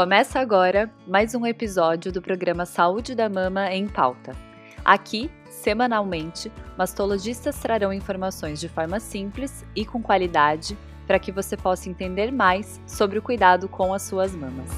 [0.00, 4.34] Começa agora mais um episódio do programa Saúde da Mama em Pauta.
[4.82, 10.74] Aqui, semanalmente, mastologistas trarão informações de forma simples e com qualidade
[11.06, 14.70] para que você possa entender mais sobre o cuidado com as suas mamas.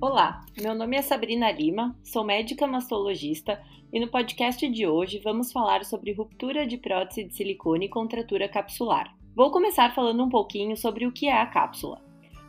[0.00, 3.60] Olá, meu nome é Sabrina Lima, sou médica mastologista
[3.92, 8.48] e no podcast de hoje vamos falar sobre ruptura de prótese de silicone e contratura
[8.48, 9.14] capsular.
[9.34, 12.04] Vou começar falando um pouquinho sobre o que é a cápsula.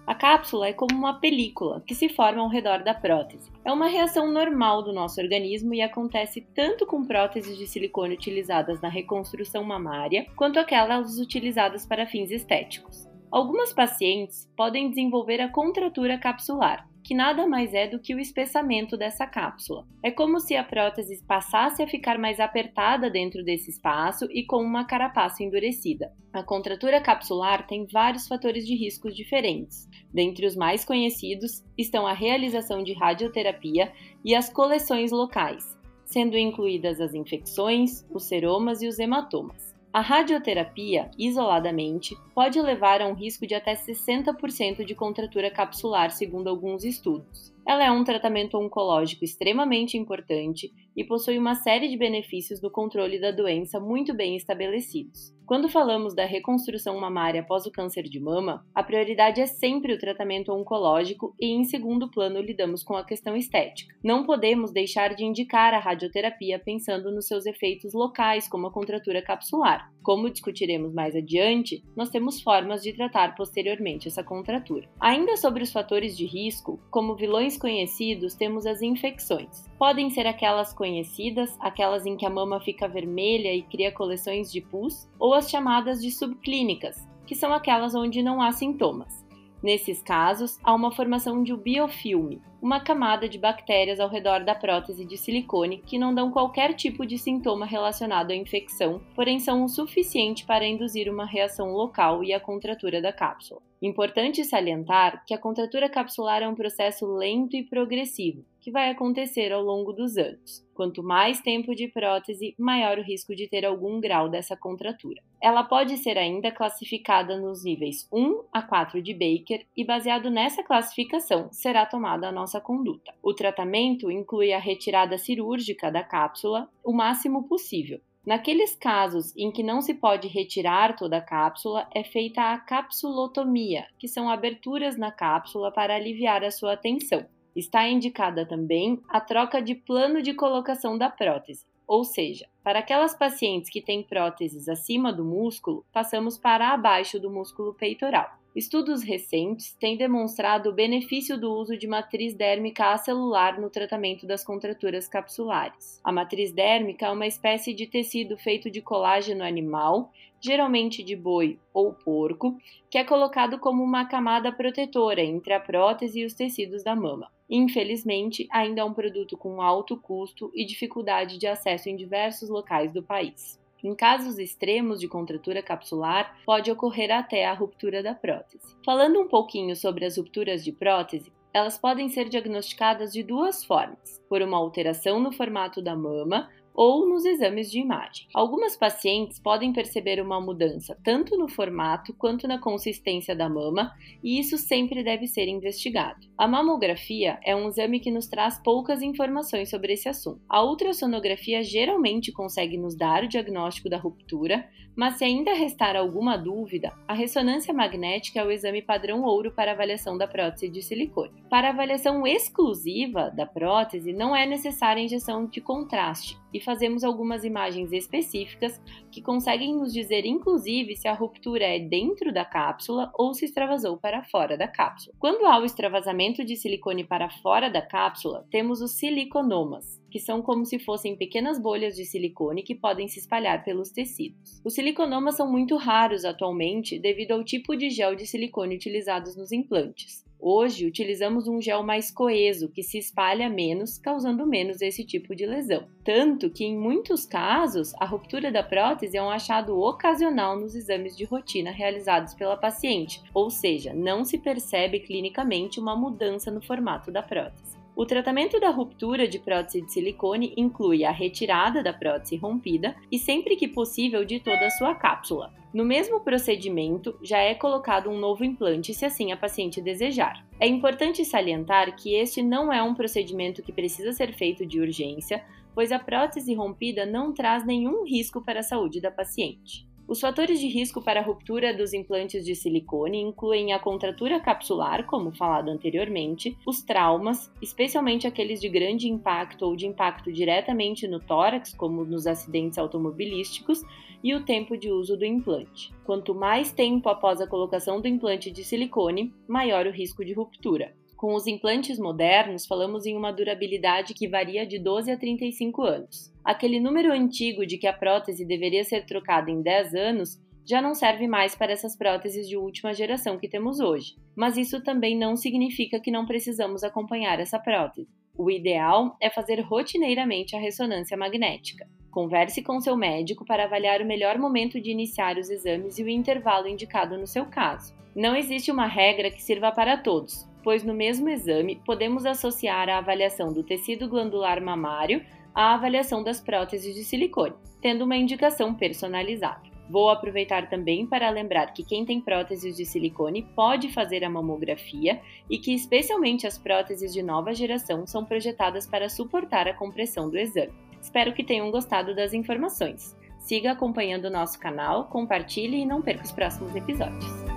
[0.05, 3.51] A cápsula é como uma película que se forma ao redor da prótese.
[3.65, 8.79] É uma reação normal do nosso organismo e acontece tanto com próteses de silicone utilizadas
[8.79, 13.05] na reconstrução mamária, quanto aquelas utilizadas para fins estéticos.
[13.29, 18.97] Algumas pacientes podem desenvolver a contratura capsular, que nada mais é do que o espessamento
[18.97, 19.87] dessa cápsula.
[20.03, 24.57] É como se a prótese passasse a ficar mais apertada dentro desse espaço e com
[24.57, 26.11] uma carapaça endurecida.
[26.33, 29.87] A contratura capsular tem vários fatores de riscos diferentes.
[30.13, 33.89] Dentre os mais conhecidos estão a realização de radioterapia
[34.25, 39.66] e as coleções locais, sendo incluídas as infecções, os seromas e os hematomas.
[39.97, 46.49] A radioterapia, isoladamente, pode levar a um risco de até 60% de contratura capsular, segundo
[46.49, 47.51] alguns estudos.
[47.67, 53.19] Ela é um tratamento oncológico extremamente importante e possui uma série de benefícios no controle
[53.19, 55.35] da doença muito bem estabelecidos.
[55.45, 59.97] Quando falamos da reconstrução mamária após o câncer de mama, a prioridade é sempre o
[59.97, 63.93] tratamento oncológico e, em segundo plano, lidamos com a questão estética.
[64.03, 69.21] Não podemos deixar de indicar a radioterapia pensando nos seus efeitos locais, como a contratura
[69.21, 69.89] capsular.
[70.07, 74.87] Como discutiremos mais adiante, nós temos formas de tratar posteriormente essa contratura.
[75.01, 79.65] Ainda sobre os fatores de risco, como vilões conhecidos, temos as infecções.
[79.77, 84.61] Podem ser aquelas conhecidas, aquelas em que a mama fica vermelha e cria coleções de
[84.61, 89.27] pus, ou as chamadas de subclínicas, que são aquelas onde não há sintomas.
[89.61, 94.55] Nesses casos, há uma formação de um biofilme, uma camada de bactérias ao redor da
[94.55, 99.63] prótese de silicone que não dão qualquer tipo de sintoma relacionado à infecção, porém são
[99.63, 103.61] o suficiente para induzir uma reação local e a contratura da cápsula.
[103.81, 109.53] Importante salientar que a contratura capsular é um processo lento e progressivo, que vai acontecer
[109.53, 110.65] ao longo dos anos.
[110.73, 115.21] Quanto mais tempo de prótese, maior o risco de ter algum grau dessa contratura.
[115.41, 120.63] Ela pode ser ainda classificada nos níveis 1 a 4 de Baker e, baseado nessa
[120.63, 123.13] classificação, será tomada a nossa conduta.
[123.21, 129.63] O tratamento inclui a retirada cirúrgica da cápsula o máximo possível, Naqueles casos em que
[129.63, 135.13] não se pode retirar toda a cápsula, é feita a capsulotomia, que são aberturas na
[135.13, 137.25] cápsula para aliviar a sua tensão.
[137.55, 143.15] Está indicada também a troca de plano de colocação da prótese, ou seja, para aquelas
[143.15, 148.29] pacientes que têm próteses acima do músculo, passamos para abaixo do músculo peitoral.
[148.57, 154.43] Estudos recentes têm demonstrado o benefício do uso de matriz dérmica acelular no tratamento das
[154.43, 156.01] contraturas capsulares.
[156.03, 161.59] A matriz dérmica é uma espécie de tecido feito de colágeno animal, geralmente de boi
[161.71, 162.57] ou porco,
[162.89, 167.31] que é colocado como uma camada protetora entre a prótese e os tecidos da mama.
[167.47, 172.91] Infelizmente, ainda é um produto com alto custo e dificuldade de acesso em diversos locais
[172.91, 173.59] do país.
[173.83, 178.75] Em casos extremos de contratura capsular, pode ocorrer até a ruptura da prótese.
[178.83, 184.21] Falando um pouquinho sobre as rupturas de prótese, elas podem ser diagnosticadas de duas formas:
[184.29, 188.27] por uma alteração no formato da mama ou nos exames de imagem.
[188.35, 193.91] Algumas pacientes podem perceber uma mudança tanto no formato quanto na consistência da mama,
[194.23, 196.27] e isso sempre deve ser investigado.
[196.37, 200.39] A mamografia é um exame que nos traz poucas informações sobre esse assunto.
[200.47, 206.35] A ultrassonografia geralmente consegue nos dar o diagnóstico da ruptura, mas se ainda restar alguma
[206.35, 211.43] dúvida, a ressonância magnética é o exame padrão ouro para avaliação da prótese de silicone.
[211.49, 217.93] Para avaliação exclusiva da prótese, não é necessária injeção de contraste e fazemos algumas imagens
[217.93, 218.77] específicas
[219.09, 223.95] que conseguem nos dizer, inclusive, se a ruptura é dentro da cápsula ou se extravasou
[223.95, 225.15] para fora da cápsula.
[225.17, 230.41] Quando há o extravasamento de silicone para fora da cápsula, temos os siliconomas, que são
[230.41, 234.61] como se fossem pequenas bolhas de silicone que podem se espalhar pelos tecidos.
[234.65, 239.53] Os siliconomas são muito raros atualmente devido ao tipo de gel de silicone utilizados nos
[239.53, 240.26] implantes.
[240.39, 245.45] Hoje utilizamos um gel mais coeso que se espalha menos, causando menos esse tipo de
[245.45, 245.87] lesão.
[246.03, 251.17] Tanto que, em muitos casos, a ruptura da prótese é um achado ocasional nos exames
[251.17, 257.11] de rotina realizados pela paciente, ou seja, não se percebe clinicamente uma mudança no formato
[257.11, 257.76] da prótese.
[257.97, 263.17] O tratamento da ruptura de prótese de silicone inclui a retirada da prótese rompida e,
[263.17, 265.51] sempre que possível, de toda a sua cápsula.
[265.73, 270.45] No mesmo procedimento, já é colocado um novo implante se assim a paciente desejar.
[270.59, 275.43] É importante salientar que este não é um procedimento que precisa ser feito de urgência,
[275.73, 279.87] pois a prótese rompida não traz nenhum risco para a saúde da paciente.
[280.07, 285.05] Os fatores de risco para a ruptura dos implantes de silicone incluem a contratura capsular,
[285.05, 291.19] como falado anteriormente, os traumas, especialmente aqueles de grande impacto ou de impacto diretamente no
[291.19, 293.81] tórax, como nos acidentes automobilísticos,
[294.23, 295.93] e o tempo de uso do implante.
[296.05, 300.95] Quanto mais tempo após a colocação do implante de silicone, maior o risco de ruptura.
[301.17, 306.31] Com os implantes modernos, falamos em uma durabilidade que varia de 12 a 35 anos.
[306.45, 310.93] Aquele número antigo de que a prótese deveria ser trocada em 10 anos já não
[310.93, 314.13] serve mais para essas próteses de última geração que temos hoje.
[314.35, 318.07] Mas isso também não significa que não precisamos acompanhar essa prótese.
[318.37, 321.89] O ideal é fazer rotineiramente a ressonância magnética.
[322.11, 326.09] Converse com seu médico para avaliar o melhor momento de iniciar os exames e o
[326.09, 327.95] intervalo indicado no seu caso.
[328.15, 332.97] Não existe uma regra que sirva para todos pois no mesmo exame podemos associar a
[332.97, 335.23] avaliação do tecido glandular mamário
[335.55, 339.61] à avaliação das próteses de silicone, tendo uma indicação personalizada.
[339.89, 345.21] Vou aproveitar também para lembrar que quem tem próteses de silicone pode fazer a mamografia
[345.49, 350.37] e que, especialmente as próteses de nova geração, são projetadas para suportar a compressão do
[350.37, 350.73] exame.
[351.01, 353.15] Espero que tenham gostado das informações.
[353.39, 357.56] Siga acompanhando o nosso canal, compartilhe e não perca os próximos episódios.